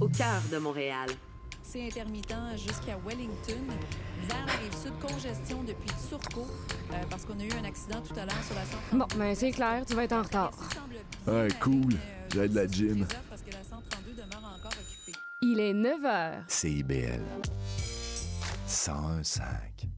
[0.00, 1.08] au cœur de Montréal.
[1.62, 3.62] C'est intermittent jusqu'à Wellington.
[4.28, 6.46] Vers la rive congestion depuis Turcot,
[6.90, 8.98] euh, parce qu'on a eu un accident tout à l'heure sur la centrale.
[8.98, 10.50] Bon, mais c'est clair, tu vas être en retard.
[11.28, 11.92] Ah, cool.
[11.92, 13.06] Euh, J'ai de la gym.
[15.40, 16.32] Il est 9 h.
[16.48, 17.22] CIBL.
[18.66, 19.97] 101.5.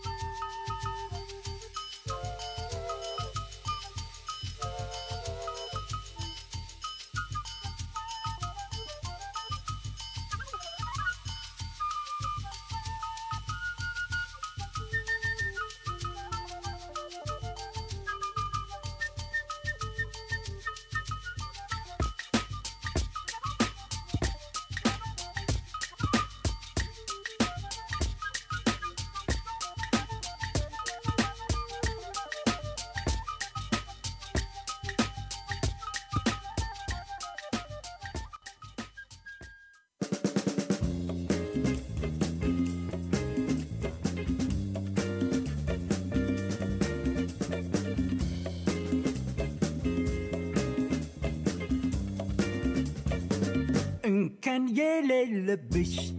[54.71, 56.13] yelele bish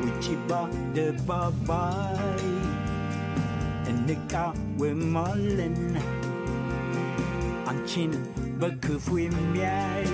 [0.03, 2.44] ውጪ በአደባባይ
[3.91, 5.78] እንቃወማለን
[7.69, 8.12] አንቺን
[8.60, 10.06] በክፉ የሚያይ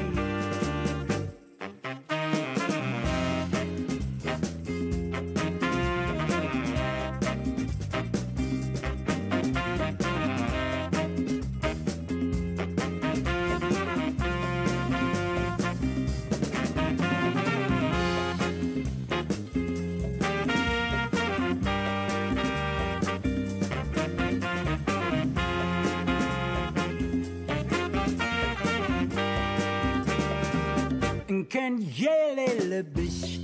[31.57, 33.41] kan gelele bist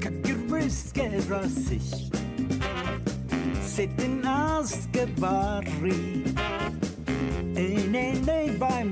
[0.00, 2.12] Kaggeruske rasig
[7.56, 8.82] Ene nei bei.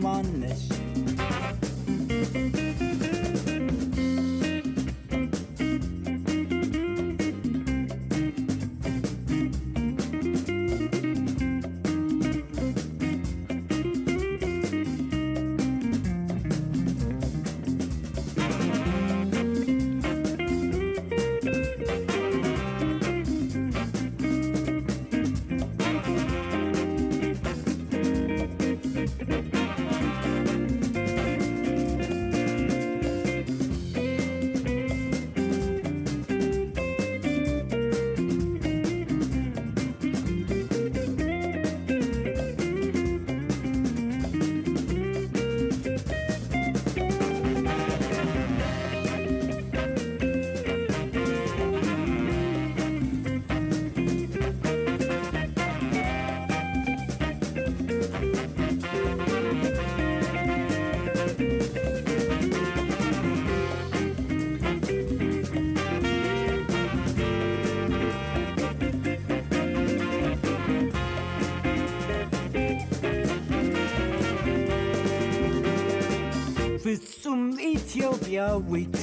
[78.39, 78.93] ኢትዮጵያዊት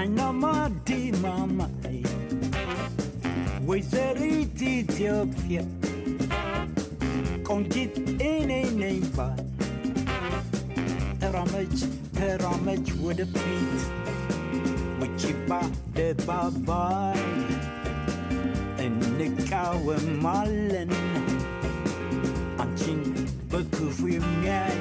[0.00, 0.42] አይናማ
[0.88, 1.96] ዲማማይ
[3.68, 5.58] ወይዘሪት ኢትዮጵያ
[7.48, 7.96] ቆንጂት
[8.28, 8.50] እኔ
[8.82, 9.40] ነኝ ባይ
[11.34, 11.80] homage,
[12.16, 13.82] per homage ወደፊት
[15.00, 15.50] ውጪባ
[15.96, 17.20] ደባባይ
[18.86, 20.92] እንቃወማለን
[22.64, 23.02] አንቺን
[23.52, 24.78] በክፉ የሚያይ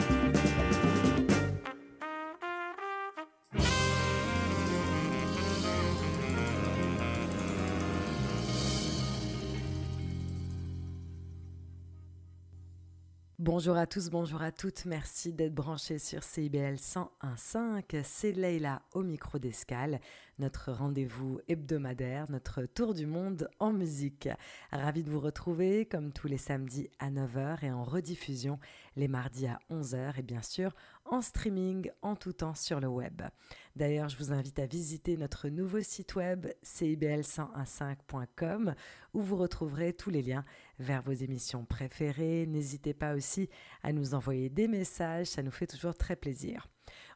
[13.46, 14.86] Bonjour à tous, bonjour à toutes.
[14.86, 18.00] Merci d'être branchés sur CIBL 101.5.
[18.02, 20.00] C'est Leïla au micro d'escale,
[20.38, 24.30] notre rendez-vous hebdomadaire, notre tour du monde en musique.
[24.72, 28.58] Ravi de vous retrouver comme tous les samedis à 9h et en rediffusion
[28.96, 30.74] les mardis à 11h et bien sûr
[31.04, 33.20] en streaming en tout temps sur le web.
[33.76, 38.74] D'ailleurs, je vous invite à visiter notre nouveau site web cibl1015.com
[39.12, 40.46] où vous retrouverez tous les liens
[40.78, 42.46] vers vos émissions préférées.
[42.46, 43.48] N'hésitez pas aussi
[43.82, 46.68] à nous envoyer des messages, ça nous fait toujours très plaisir.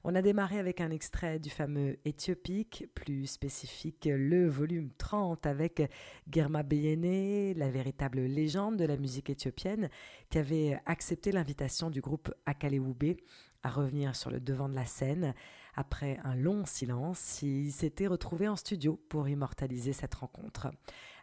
[0.04, 5.82] On a démarré avec un extrait du fameux Éthiopique, plus spécifique le volume 30 avec
[6.30, 9.90] Germa Beyene, la véritable légende de la musique éthiopienne,
[10.30, 13.16] qui avait accepté l'invitation du groupe Akaleoube
[13.62, 15.34] à revenir sur le devant de la scène.
[15.74, 20.68] Après un long silence, il s'était retrouvé en studio pour immortaliser cette rencontre.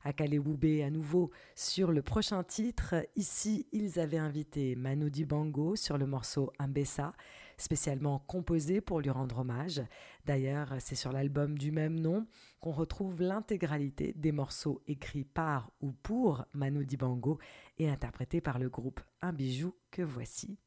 [0.06, 2.96] Akaleoube à nouveau sur le prochain titre.
[3.16, 7.14] Ici, ils avaient invité Manu Dibango sur le morceau Ambessa,
[7.58, 9.82] spécialement composé pour lui rendre hommage.
[10.26, 12.28] D'ailleurs, c'est sur l'album du même nom
[12.60, 17.40] qu'on retrouve l'intégralité des morceaux écrits par ou pour Manu Dibango
[17.80, 20.60] et interprétés par le groupe Un bijou que voici.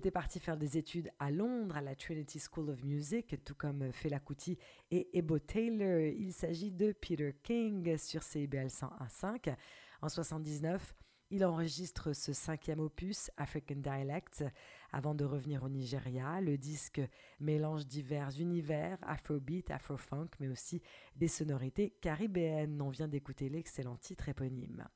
[0.00, 3.92] Était parti faire des études à Londres, à la Trinity School of Music, tout comme
[3.92, 4.56] Fela Kuti
[4.90, 9.54] et Ebo Taylor, il s'agit de Peter King sur CIBL 101.5.
[10.00, 10.94] En 79,
[11.28, 14.42] il enregistre ce cinquième opus, African Dialects,
[14.90, 16.40] avant de revenir au Nigeria.
[16.40, 17.02] Le disque
[17.38, 20.80] mélange divers univers, afrobeat, afrofunk, mais aussi
[21.14, 22.80] des sonorités caribéennes.
[22.80, 24.88] On vient d'écouter l'excellent titre éponyme.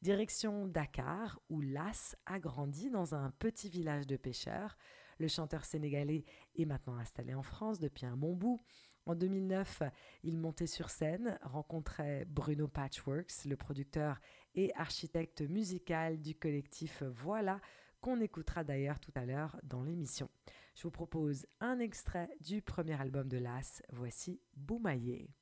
[0.00, 4.76] Direction Dakar, où Lass a grandi dans un petit village de pêcheurs.
[5.18, 6.24] Le chanteur sénégalais
[6.54, 8.60] est maintenant installé en France depuis un bon bout.
[9.06, 9.82] En 2009,
[10.22, 14.20] il montait sur scène, rencontrait Bruno Patchworks, le producteur
[14.54, 17.60] et architecte musical du collectif Voilà,
[18.00, 20.28] qu'on écoutera d'ailleurs tout à l'heure dans l'émission.
[20.76, 23.82] Je vous propose un extrait du premier album de Lass.
[23.90, 25.37] Voici Boumaillé.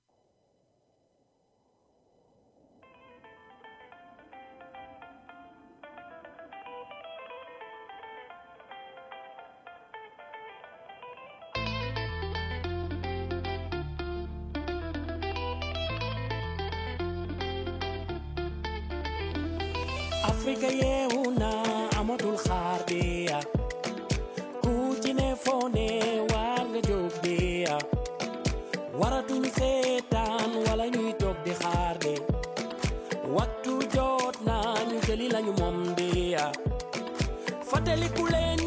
[37.87, 38.65] película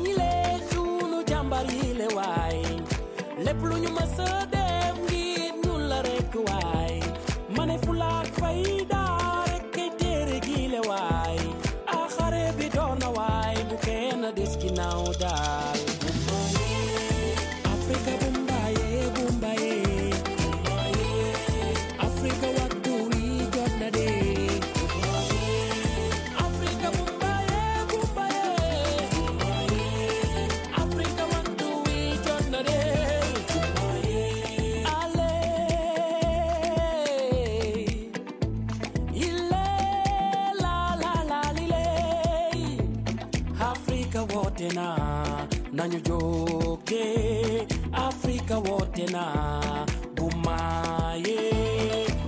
[46.02, 49.86] tujoke Afrika wote na
[50.16, 51.52] gumaye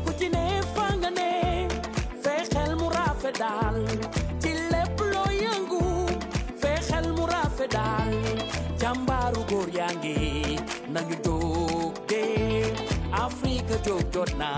[0.05, 1.67] kutine fangane
[2.21, 3.87] fexel murafedal
[4.39, 6.09] cile plo yangu
[6.61, 8.13] fexel murafedal
[8.79, 10.59] jambaru gor yangi
[10.93, 12.25] nañu joge
[13.11, 14.49] Afrika jog jot na.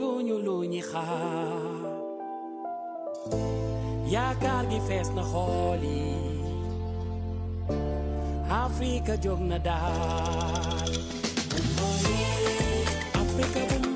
[0.00, 1.74] tooñu lu ñi xaar
[4.14, 5.98] yaakaar gi fees na holi.
[6.00, 6.20] yi
[8.64, 10.90] Afrika jóg na daal
[13.22, 13.89] Afrika bu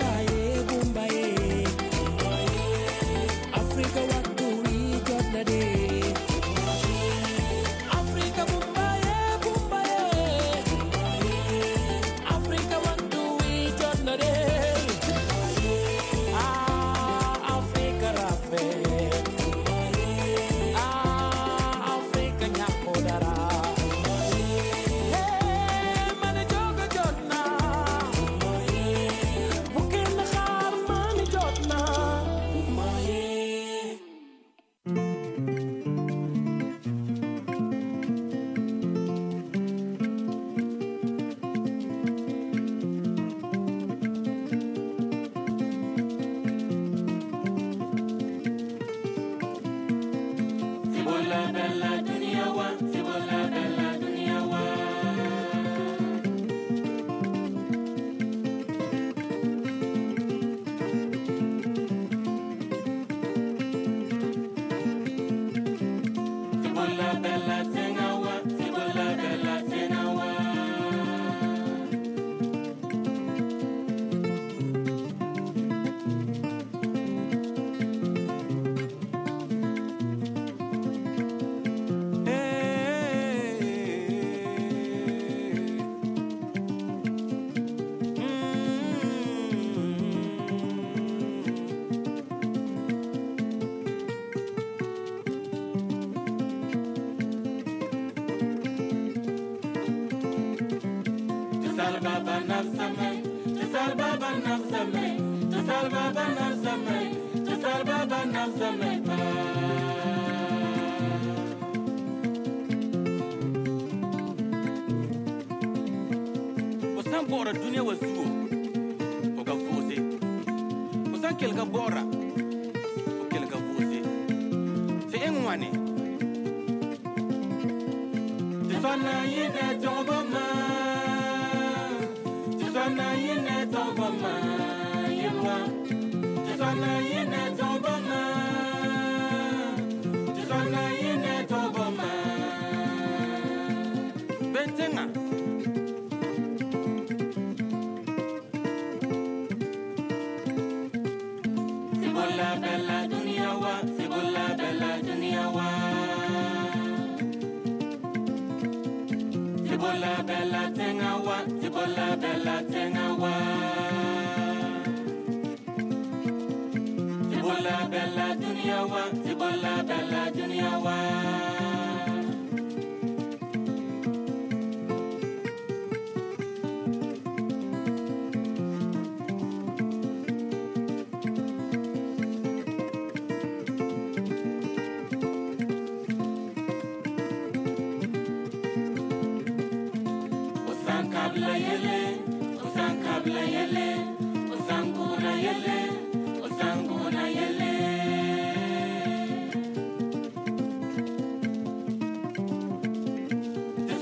[102.67, 102.94] awesome.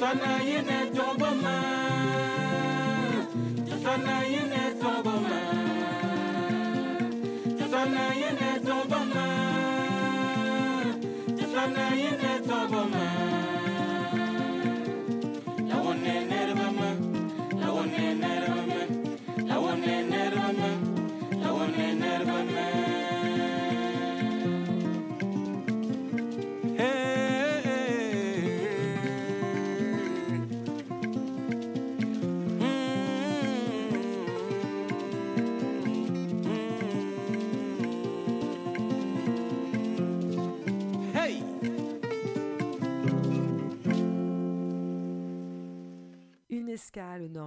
[0.02, 1.56] Sana yine tobama
[3.82, 4.61] Sana yine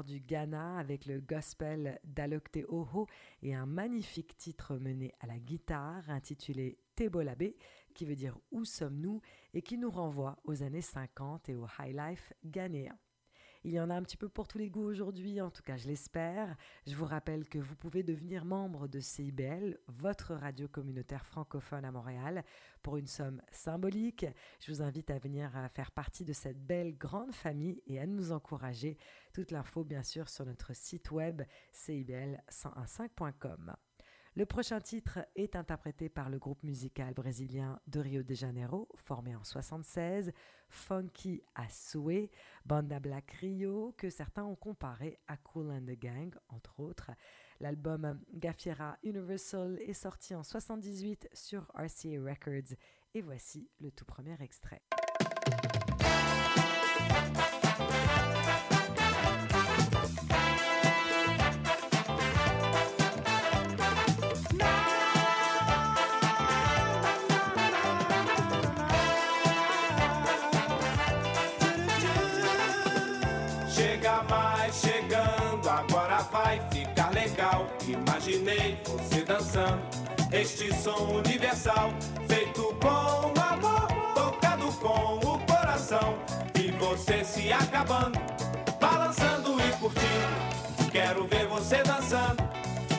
[0.03, 3.07] du Ghana avec le gospel d'Alokte Oho
[3.41, 7.53] et un magnifique titre mené à la guitare intitulé Tebolabe,
[7.93, 9.21] qui veut dire Où sommes-nous?
[9.53, 12.97] et qui nous renvoie aux années 50 et au high life ghanéen.
[13.65, 15.75] Il y en a un petit peu pour tous les goûts aujourd'hui, en tout cas
[15.75, 16.55] je l'espère.
[16.85, 21.91] Je vous rappelle que vous pouvez devenir membre de CIBL, votre radio communautaire francophone à
[21.91, 22.43] Montréal,
[22.83, 24.27] pour une somme symbolique.
[24.59, 28.31] Je vous invite à venir faire partie de cette belle grande famille et à nous
[28.31, 28.99] encourager.
[29.33, 31.41] Toute l'info bien sûr sur notre site web
[31.73, 33.75] cibl1015.com.
[34.37, 39.33] Le prochain titre est interprété par le groupe musical brésilien de Rio de Janeiro, formé
[39.33, 40.33] en 76,
[40.67, 42.29] Funky souhait,
[42.65, 47.11] Banda Black Rio, que certains ont comparé à Cool and the Gang, entre autres.
[47.61, 52.75] L'album Gafiera Universal est sorti en 78 sur RCA Records,
[53.13, 54.81] et voici le tout premier extrait.
[76.35, 77.65] Vai ficar legal.
[77.87, 79.81] Imaginei você dançando
[80.33, 81.93] este som universal,
[82.27, 86.17] feito com amor, tocado com o coração.
[86.59, 88.19] E você se acabando,
[88.81, 90.91] balançando e curtindo.
[90.91, 92.43] Quero ver você dançando,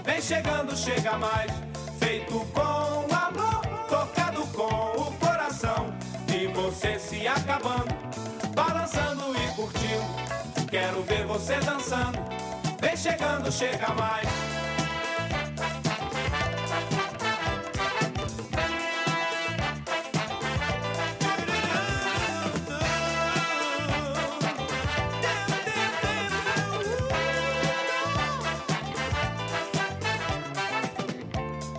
[0.05, 1.53] vem chegando, chega mais,
[1.99, 5.94] feito com amor, tocado com o coração.
[6.33, 7.94] E você se acabando,
[8.55, 10.66] balançando e curtindo.
[10.70, 12.45] Quero ver você dançando.
[13.07, 14.27] Chegando, chega mais.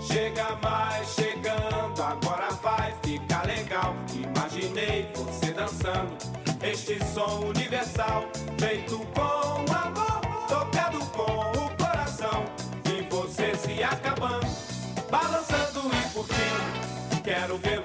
[0.01, 3.93] Chega mais, chegando, agora vai ficar legal.
[4.13, 6.15] Imaginei você dançando
[6.63, 8.23] este som universal,
[8.57, 10.16] feito com amor,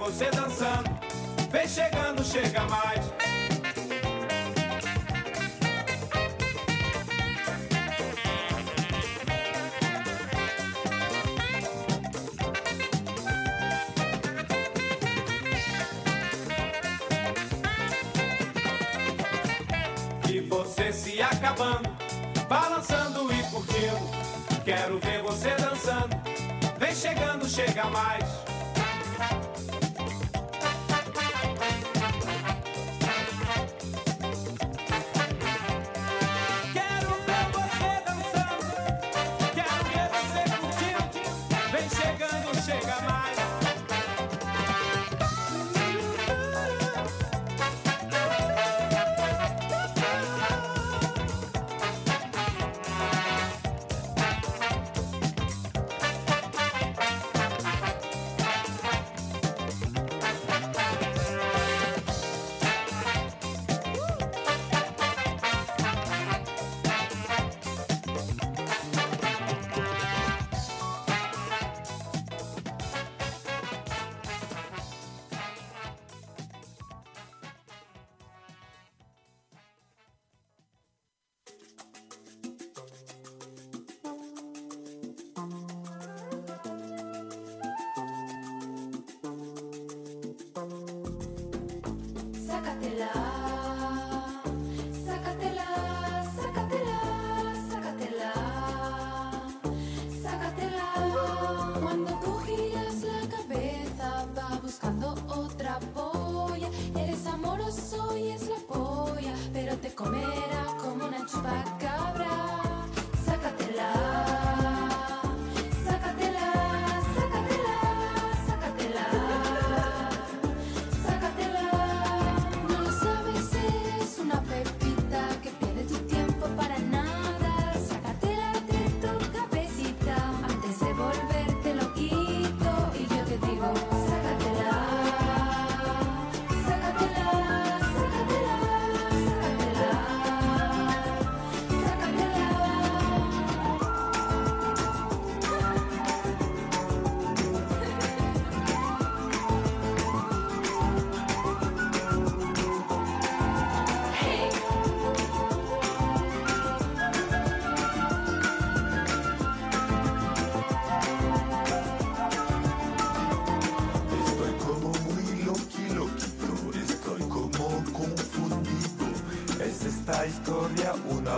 [0.03, 0.91] você dançando,
[1.49, 3.13] vem chegando, chega mais.
[20.29, 21.89] E você se acabando,
[22.49, 24.65] balançando e curtindo.
[24.65, 26.17] Quero ver você dançando.
[26.77, 28.52] Vem chegando, chega mais.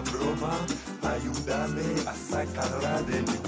[0.00, 0.54] Broma?
[1.02, 3.43] Ayúdame a sacarla de mi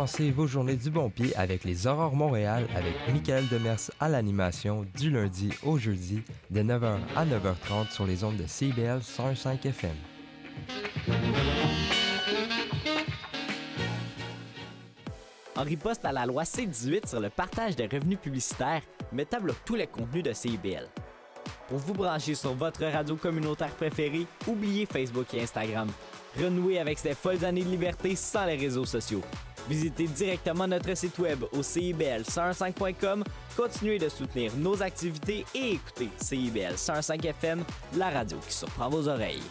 [0.00, 4.08] Venez commencer vos journées du bon pied avec les Aurores Montréal avec Michael Demers à
[4.08, 9.66] l'animation du lundi au jeudi de 9h à 9h30 sur les ondes de CBL 105
[9.66, 9.90] FM.
[15.54, 18.82] En riposte à la loi C-18 sur le partage des revenus publicitaires,
[19.12, 20.88] Meta bloque tous les contenus de CIBL.
[21.68, 25.88] Pour vous brancher sur votre radio communautaire préférée, oubliez Facebook et Instagram.
[26.40, 29.22] Renouez avec ces folles années de liberté sans les réseaux sociaux.
[29.68, 33.24] Visitez directement notre site web au CIBL105.com,
[33.56, 37.64] continuez de soutenir nos activités et écoutez CIBL 105 FM,
[37.96, 39.42] la radio qui surprend vos oreilles.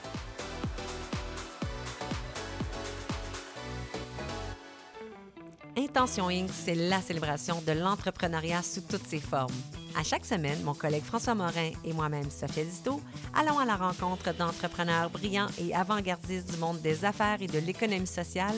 [5.77, 9.53] Intention Inc., c'est la célébration de l'entrepreneuriat sous toutes ses formes.
[9.97, 13.01] À chaque semaine, mon collègue François Morin et moi-même, Sophia Disto,
[13.33, 18.07] allons à la rencontre d'entrepreneurs brillants et avant-gardistes du monde des affaires et de l'économie
[18.07, 18.55] sociale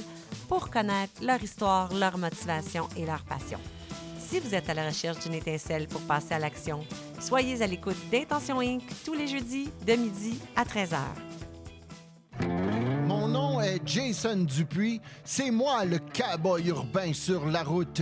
[0.47, 3.59] pour connaître leur histoire, leur motivation et leur passion.
[4.19, 6.85] Si vous êtes à la recherche d'une étincelle pour passer à l'action,
[7.19, 8.83] soyez à l'écoute d'Intention Inc.
[9.03, 10.97] tous les jeudis de midi à 13h.
[13.07, 15.01] Mon nom est Jason Dupuis.
[15.23, 18.01] C'est moi le cowboy urbain sur la route.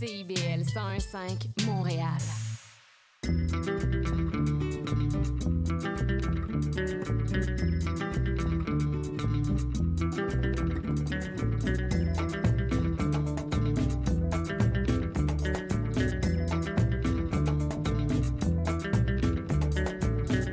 [0.00, 2.06] CIBL 105 Montréal.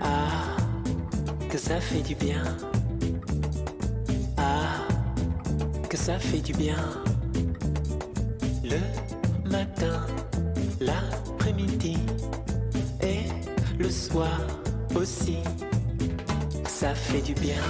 [0.02, 0.58] Ah,
[1.50, 2.44] que ça fait du bien.
[4.36, 4.86] Ah,
[5.90, 6.76] que ça fait du bien.
[8.66, 9.07] Le
[10.80, 11.98] l'après-midi
[13.02, 13.24] et
[13.78, 14.40] le soir
[14.96, 15.38] aussi.
[16.66, 17.62] Ça fait du bien.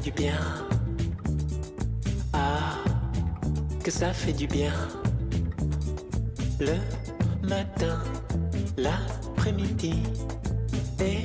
[0.00, 0.38] Du bien.
[2.32, 2.78] Ah,
[3.84, 4.72] que ça fait du bien.
[6.58, 6.76] Le
[7.46, 7.98] matin,
[8.78, 10.02] l'après-midi
[11.00, 11.18] et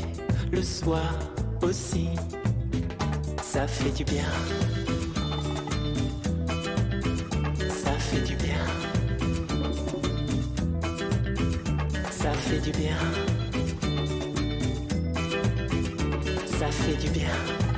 [0.52, 1.14] le soir
[1.62, 2.10] aussi,
[3.42, 4.30] ça fait du bien.
[7.70, 8.64] Ça fait du bien.
[12.12, 12.98] Ça fait du bien.
[16.60, 17.75] Ça fait du bien.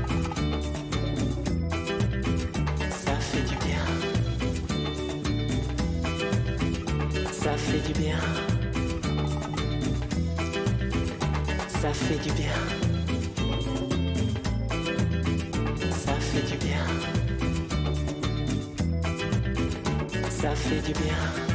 [7.98, 8.18] Bien.
[11.82, 12.54] Ça fait du bien.
[15.92, 16.86] Ça fait du bien.
[20.30, 21.47] Ça fait du bien.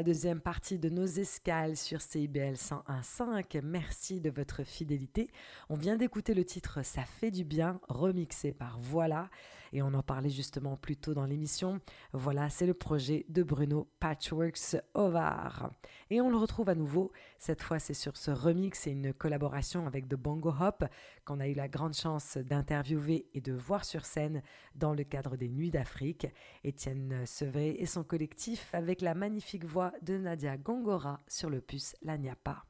[0.00, 3.60] La deuxième partie de nos escales sur CIBL 101.5.
[3.62, 5.28] Merci de votre fidélité.
[5.68, 9.28] On vient d'écouter le titre Ça fait du bien, remixé par Voilà.
[9.72, 11.80] Et on en parlait justement plus tôt dans l'émission.
[12.12, 15.70] Voilà, c'est le projet de Bruno Patchworks Ovar.
[16.10, 17.12] Et on le retrouve à nouveau.
[17.38, 20.84] Cette fois, c'est sur ce remix et une collaboration avec The Bongo Hop
[21.24, 24.42] qu'on a eu la grande chance d'interviewer et de voir sur scène
[24.74, 26.26] dans le cadre des Nuits d'Afrique.
[26.64, 31.96] Étienne Sevré et son collectif avec la magnifique voix de Nadia Gongora sur le puce
[32.02, 32.64] La Niapa.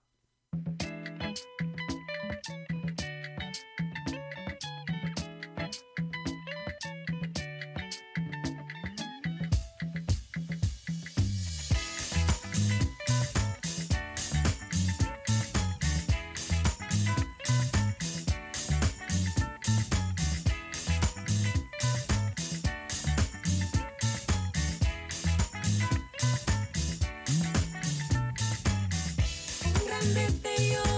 [30.01, 30.90] grandes de Dios.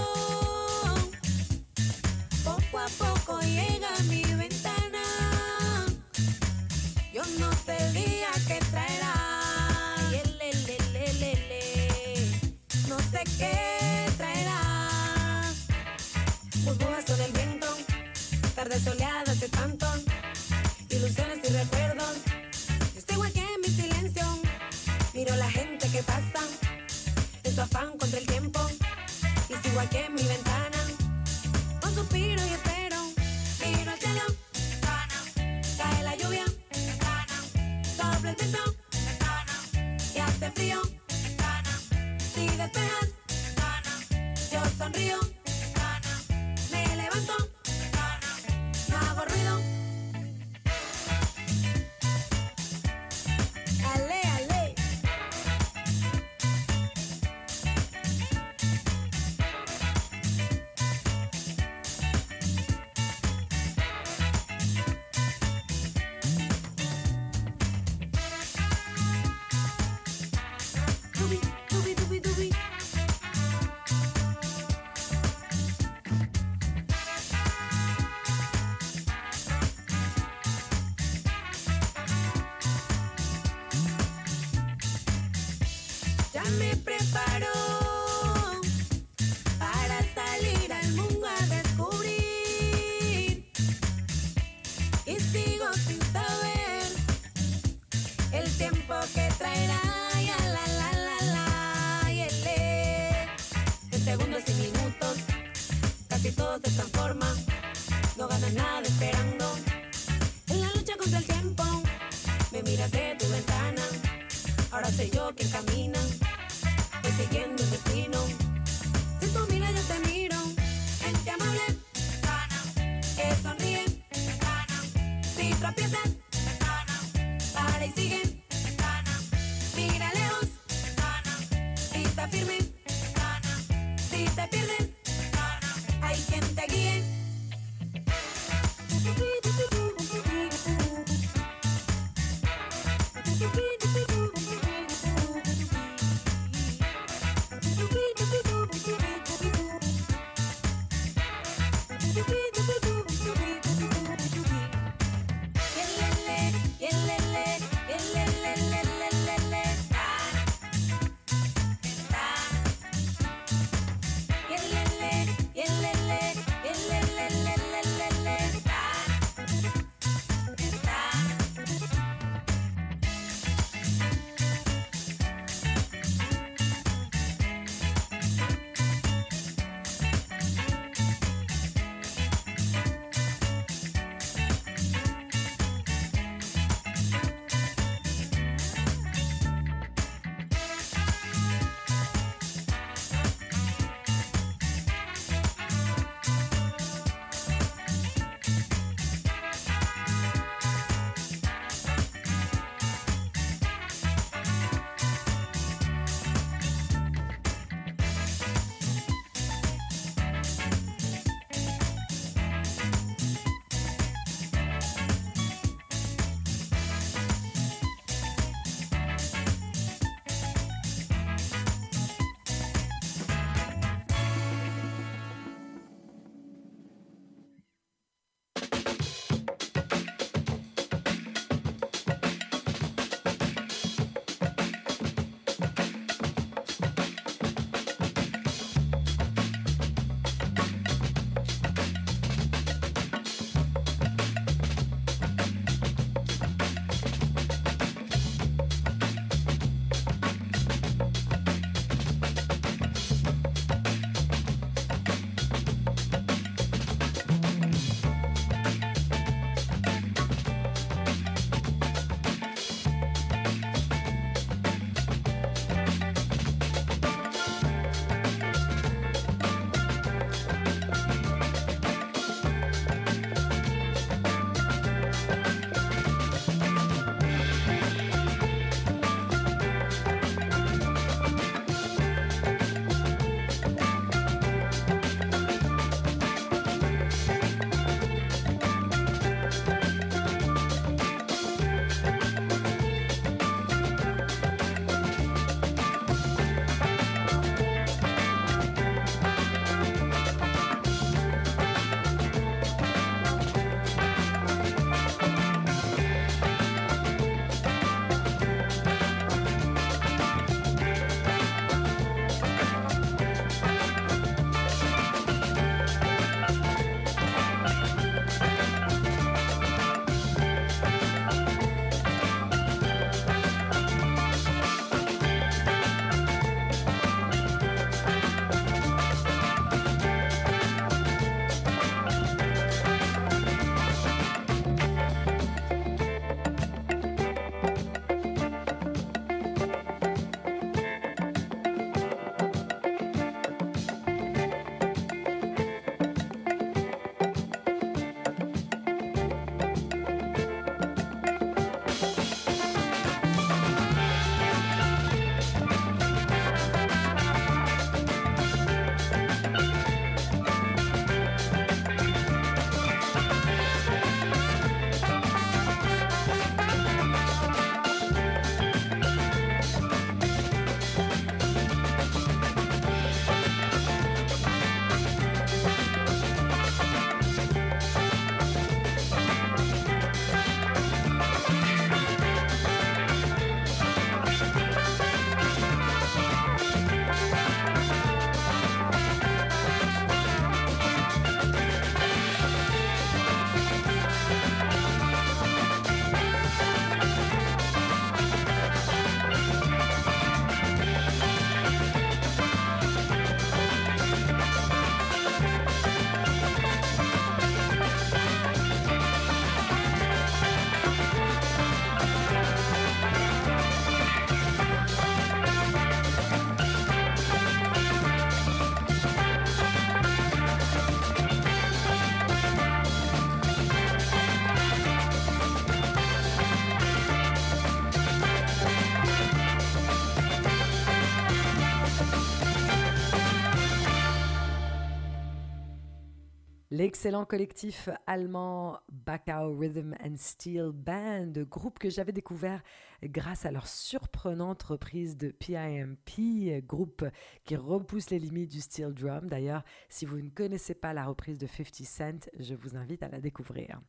[436.83, 442.61] L'excellent collectif allemand Bacau Rhythm and Steel Band, groupe que j'avais découvert
[443.01, 447.05] grâce à leur surprenante reprise de PIMP, groupe
[447.45, 449.29] qui repousse les limites du steel drum.
[449.29, 453.07] D'ailleurs, si vous ne connaissez pas la reprise de 50 Cent, je vous invite à
[453.07, 453.79] la découvrir.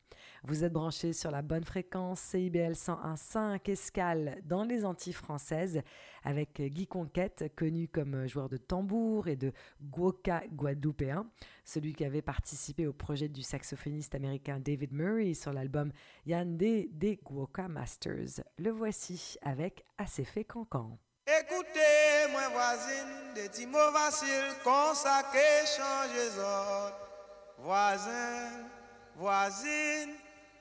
[0.45, 5.81] Vous êtes branchés sur la bonne fréquence CIBL 101.5 escale dans les Antilles françaises
[6.25, 11.25] avec Guy Conquête, connu comme joueur de tambour et de guoka guadeloupéen,
[11.63, 15.91] celui qui avait participé au projet du saxophoniste américain David Murray sur l'album
[16.25, 18.41] Yande des Guoka Masters.
[18.57, 20.97] Le voici avec Assez fait cancan.
[21.27, 27.09] Écoutez, moi voisine, des petits mots faciles, qu'on ça que change les autres.
[27.59, 28.51] Voisin,
[29.15, 30.13] voisine,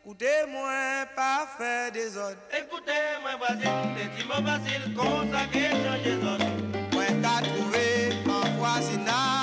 [0.05, 2.36] écoutez-moi, pas faire des autres.
[2.52, 2.92] Écoutez,
[3.22, 6.44] moi voisine, des petits mots faciles, qu'on ça que change les autres.
[6.92, 9.34] Moi qu'à trouver en voisinage,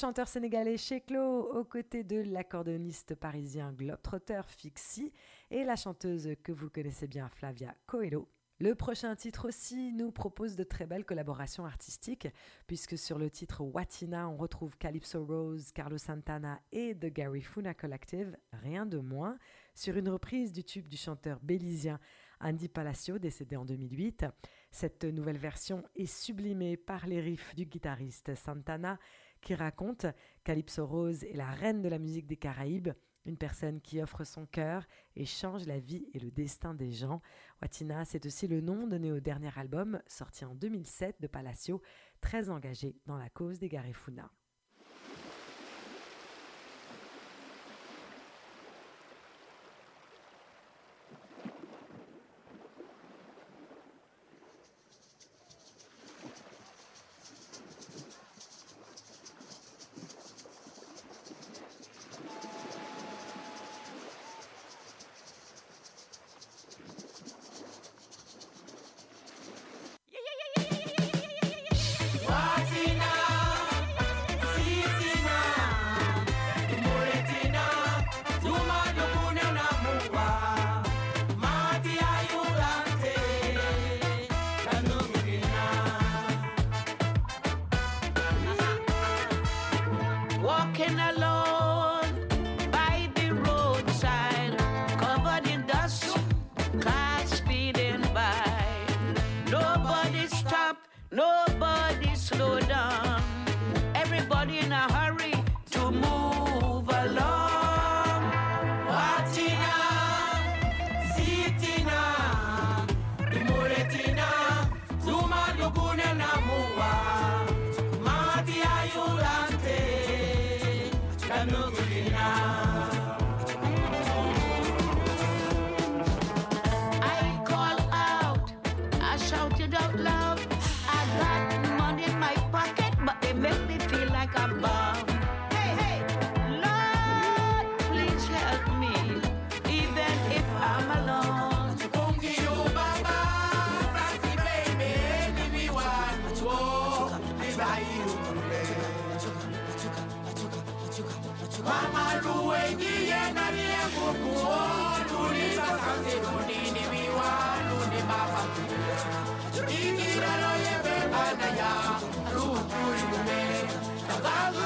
[0.00, 5.12] chanteur sénégalais Cheklo, aux côtés de l'accordéoniste parisien Globetrotter Fixie
[5.50, 8.26] et la chanteuse que vous connaissez bien Flavia Coelho.
[8.60, 12.28] Le prochain titre aussi nous propose de très belles collaborations artistiques,
[12.66, 17.74] puisque sur le titre Watina, on retrouve Calypso Rose, Carlos Santana et The Gary Funa
[17.74, 19.36] Collective, rien de moins,
[19.74, 22.00] sur une reprise du tube du chanteur bélisien
[22.40, 24.24] Andy Palacio, décédé en 2008.
[24.70, 28.98] Cette nouvelle version est sublimée par les riffs du guitariste Santana,
[29.40, 30.06] qui raconte
[30.44, 32.90] Calypso Rose est la reine de la musique des Caraïbes,
[33.26, 34.86] une personne qui offre son cœur
[35.16, 37.20] et change la vie et le destin des gens.
[37.60, 41.82] Watina, c'est aussi le nom donné au dernier album, sorti en 2007 de Palacio,
[42.20, 44.30] très engagé dans la cause des Garifuna.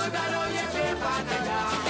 [0.05, 1.84] Canada, no, you can't find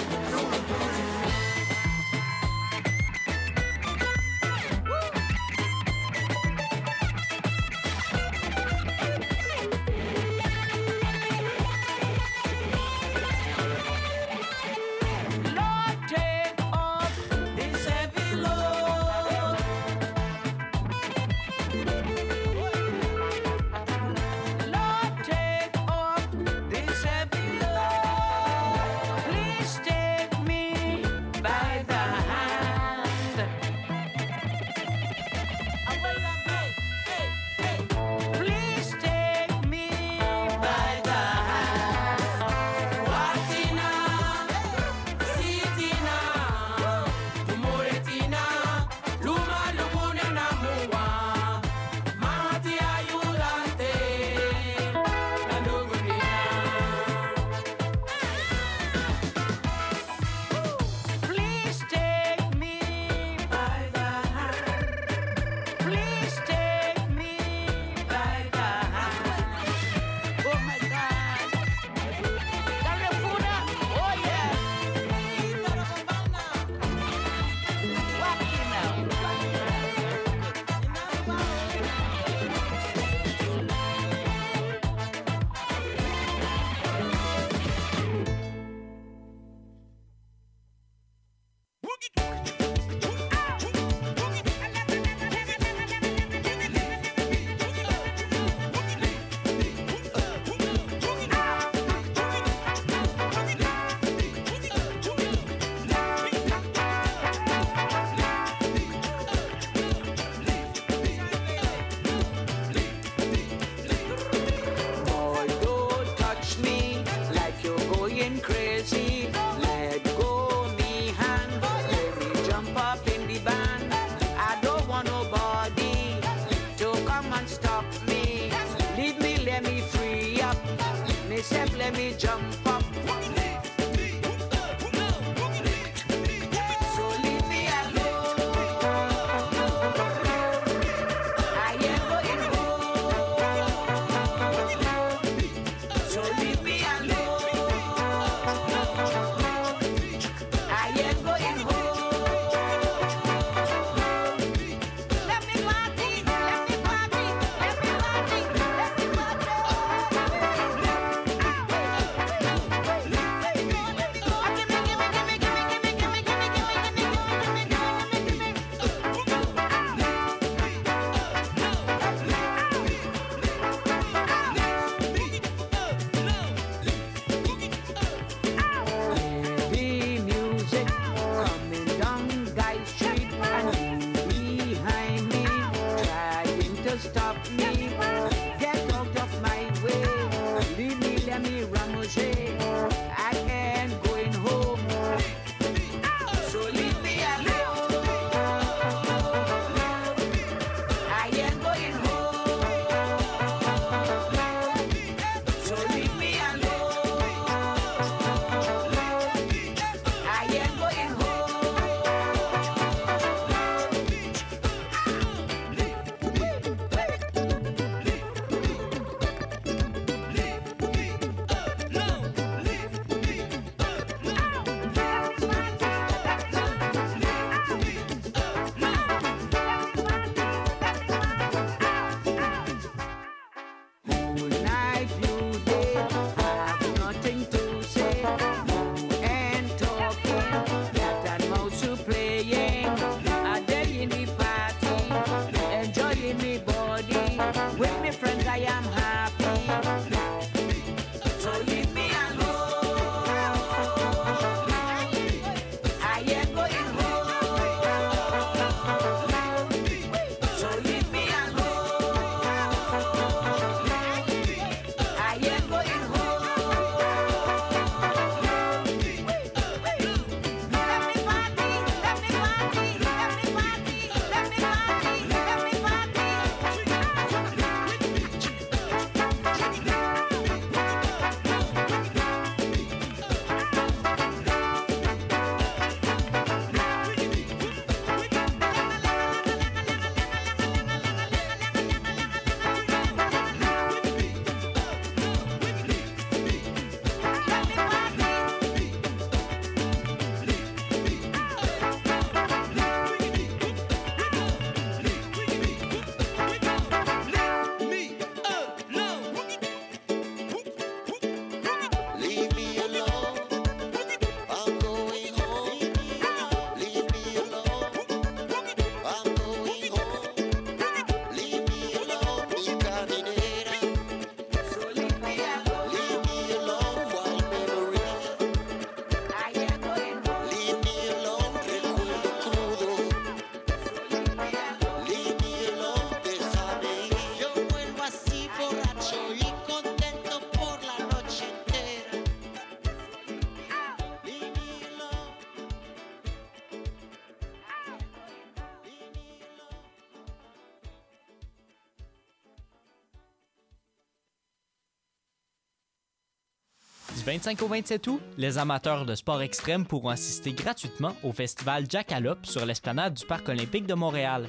[357.24, 362.44] 25 au 27 août, les amateurs de sport extrême pourront assister gratuitement au festival Jackalope
[362.44, 364.46] sur l'esplanade du Parc olympique de Montréal.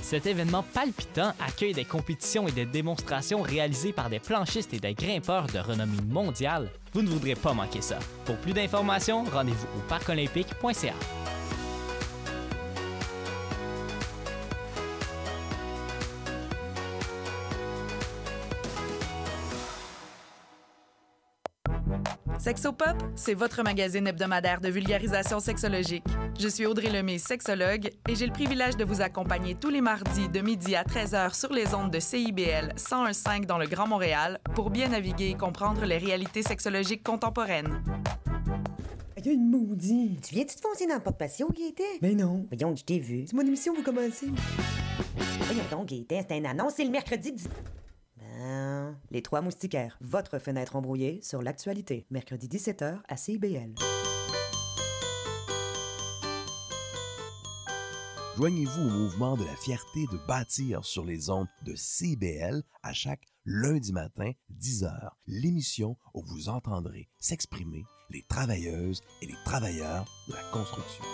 [0.00, 4.94] Cet événement palpitant accueille des compétitions et des démonstrations réalisées par des planchistes et des
[4.94, 6.70] grimpeurs de renommée mondiale.
[6.92, 7.98] Vous ne voudrez pas manquer ça.
[8.26, 10.94] Pour plus d'informations, rendez-vous au parcolympique.ca.
[22.44, 26.04] Sexopop, c'est votre magazine hebdomadaire de vulgarisation sexologique.
[26.38, 30.28] Je suis Audrey Lemay, sexologue, et j'ai le privilège de vous accompagner tous les mardis
[30.28, 34.68] de midi à 13h sur les ondes de CIBL 101.5 dans le Grand Montréal pour
[34.68, 37.82] bien naviguer et comprendre les réalités sexologiques contemporaines.
[39.16, 40.28] Il y a une maudite.
[40.28, 41.98] Tu viens-tu te foncer dans le porte-patio, Gaëtan?
[42.02, 42.46] Ben non.
[42.52, 43.24] Voyons, je t'ai vu.
[43.26, 44.28] C'est mon émission, vous commencez.
[45.46, 47.48] Voyons donc, Gaëtan, c'est un annonce, c'est le mercredi 10...
[48.36, 52.06] Ben, les Trois Moustiquaires, votre fenêtre embrouillée sur l'actualité.
[52.10, 53.74] Mercredi 17h à CIBL.
[58.36, 63.24] Joignez-vous au mouvement de la fierté de bâtir sur les ondes de CBL à chaque
[63.44, 70.42] lundi matin, 10h, l'émission où vous entendrez s'exprimer les travailleuses et les travailleurs de la
[70.52, 71.04] construction.